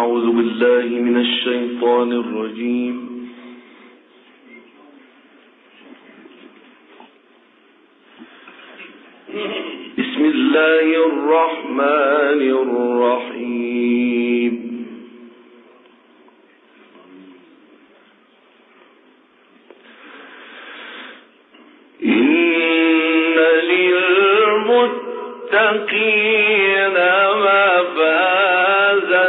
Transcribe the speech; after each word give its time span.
أعوذ 0.00 0.26
بالله 0.36 0.86
من 1.06 1.16
الشيطان 1.26 2.10
الرجيم. 2.12 2.96
بسم 9.98 10.22
الله 10.34 10.86
الرحمن 11.10 12.40
الرحيم. 12.64 14.54
إن 22.04 23.36
للمتقين 23.72 24.96
مفازا 27.44 29.28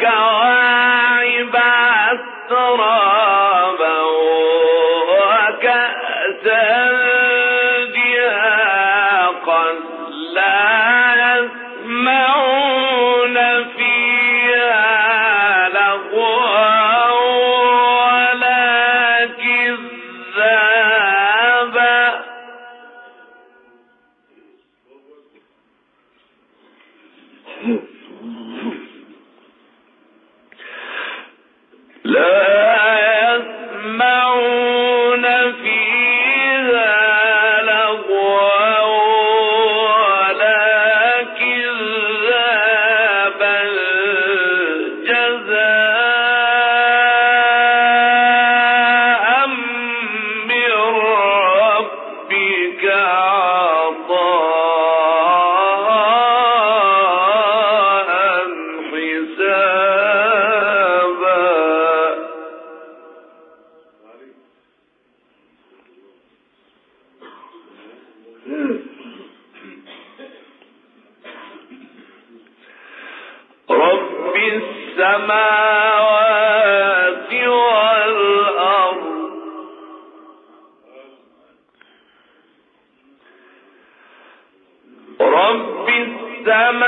كواعب 0.00 1.54
أترابا 2.50 3.98
وكأسا 5.10 6.66
دهاقا 7.94 9.66
لا 10.34 10.60
يسمعون 11.38 13.36
فيها 13.64 14.88
لغوا 15.68 17.08
ولا 18.08 19.26
كذابا 20.36 21.08
Hmm. 27.60 27.97
السماوات 75.98 77.32
والأرض. 77.32 79.04
رب 85.20 85.88
السماوات 85.88 86.87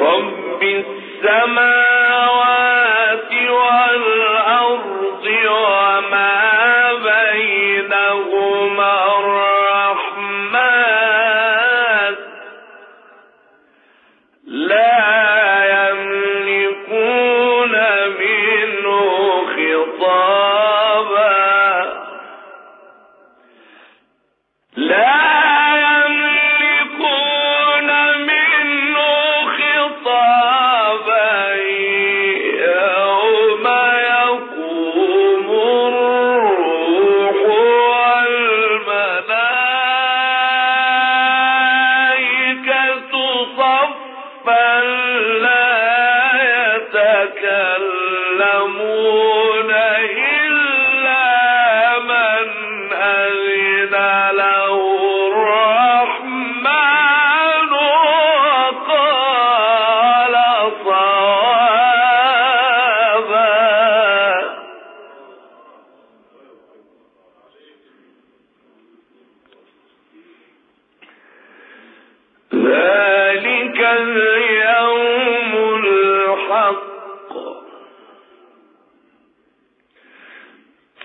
رب 0.00 0.62
السماوات 0.62 1.89
اليوم 74.08 75.84
الحق. 75.84 77.32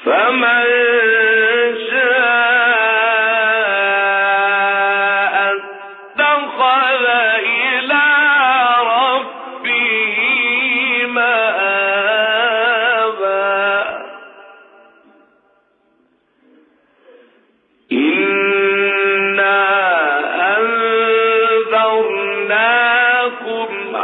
فمن 0.06 1.25